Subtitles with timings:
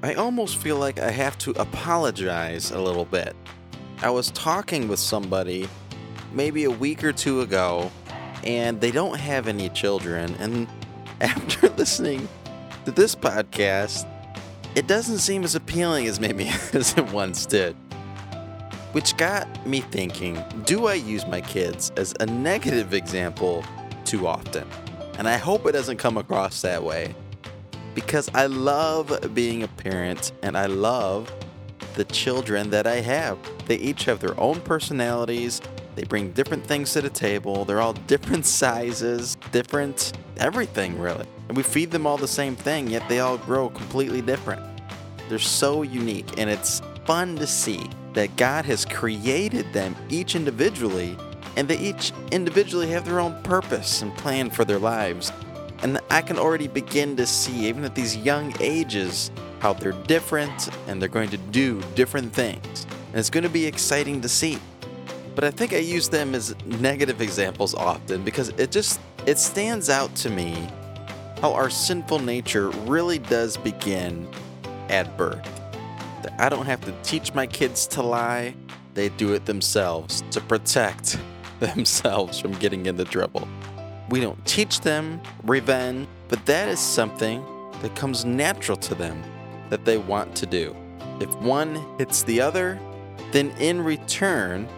[0.00, 3.34] I almost feel like I have to apologize a little bit.
[4.00, 5.68] I was talking with somebody
[6.32, 7.90] maybe a week or two ago,
[8.44, 10.36] and they don't have any children.
[10.38, 10.68] And
[11.20, 12.28] after listening
[12.84, 14.08] to this podcast,
[14.76, 17.74] it doesn't seem as appealing as maybe as it once did.
[18.92, 23.64] Which got me thinking do I use my kids as a negative example
[24.04, 24.66] too often?
[25.18, 27.16] And I hope it doesn't come across that way
[27.98, 31.32] because I love being a parent and I love
[31.94, 33.36] the children that I have.
[33.66, 35.60] They each have their own personalities.
[35.96, 37.64] They bring different things to the table.
[37.64, 41.26] They're all different sizes, different everything, really.
[41.48, 44.62] And we feed them all the same thing, yet they all grow completely different.
[45.28, 51.16] They're so unique, and it's fun to see that God has created them each individually,
[51.56, 55.32] and they each individually have their own purpose and plan for their lives.
[55.82, 60.68] And I can already begin to see, even at these young ages, how they're different
[60.86, 62.86] and they're going to do different things.
[63.08, 64.58] And it's going to be exciting to see.
[65.34, 69.88] But I think I use them as negative examples often because it just it stands
[69.88, 70.68] out to me
[71.40, 74.28] how our sinful nature really does begin
[74.88, 75.44] at birth.
[76.22, 78.54] That I don't have to teach my kids to lie.
[78.94, 81.18] They do it themselves to protect
[81.60, 83.46] themselves from getting into trouble.
[84.08, 87.44] We don't teach them revenge, but that is something
[87.82, 89.22] that comes natural to them
[89.70, 90.74] that they want to do.
[91.20, 92.78] If one hits the other,
[93.32, 94.68] then in return,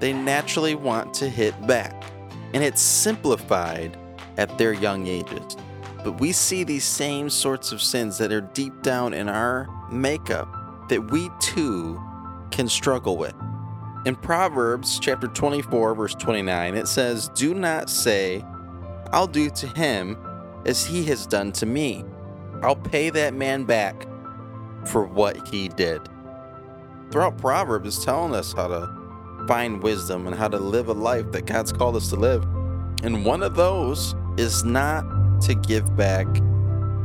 [0.00, 2.04] they naturally want to hit back.
[2.52, 3.96] And it's simplified
[4.36, 5.56] at their young ages.
[6.02, 10.88] But we see these same sorts of sins that are deep down in our makeup
[10.88, 12.00] that we too
[12.50, 13.34] can struggle with.
[14.04, 18.44] In Proverbs chapter 24, verse 29, it says, Do not say,
[19.14, 20.18] I'll do to him
[20.66, 22.04] as he has done to me.
[22.64, 24.08] I'll pay that man back
[24.86, 26.00] for what he did.
[27.12, 31.30] Throughout Proverbs, it's telling us how to find wisdom and how to live a life
[31.30, 32.42] that God's called us to live.
[33.04, 35.04] And one of those is not
[35.42, 36.26] to give back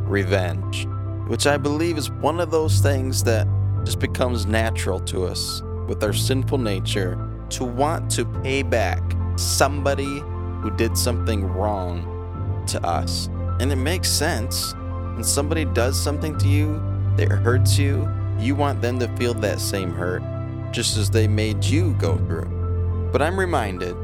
[0.07, 0.87] revenge,
[1.27, 3.47] which I believe is one of those things that
[3.85, 8.99] just becomes natural to us with our sinful nature to want to pay back
[9.35, 10.23] somebody
[10.61, 13.27] who did something wrong to us.
[13.59, 14.73] And it makes sense.
[15.13, 16.81] When somebody does something to you
[17.17, 20.23] that hurts you, you want them to feel that same hurt,
[20.71, 23.09] just as they made you go through.
[23.11, 23.95] But I'm reminded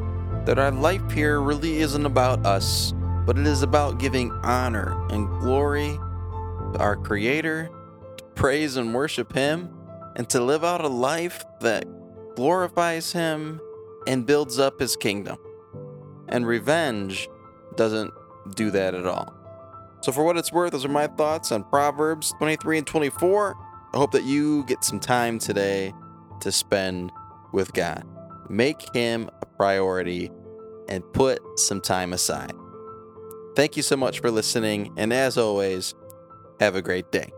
[0.46, 2.94] that our life here really isn't about us,
[3.26, 5.98] but it is about giving honor and glory
[6.74, 7.70] to our Creator,
[8.18, 9.70] to praise and worship Him,
[10.16, 11.86] and to live out a life that
[12.36, 13.62] glorifies Him
[14.06, 15.38] and builds up His kingdom.
[16.30, 17.30] And revenge
[17.75, 18.13] doesn't
[18.56, 19.34] do that at all.
[20.02, 23.56] So, for what it's worth, those are my thoughts on Proverbs 23 and 24.
[23.94, 25.94] I hope that you get some time today
[26.41, 27.12] to spend
[27.53, 28.06] with God.
[28.50, 30.31] Make Him a priority
[30.88, 32.53] and put some time aside.
[33.56, 35.96] Thank you so much for listening, and as always,
[36.59, 37.31] have a great day.